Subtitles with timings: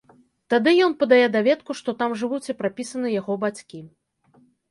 [0.53, 3.79] Тады ён падае даведку, што там жывуць і прапісаны яго бацькі.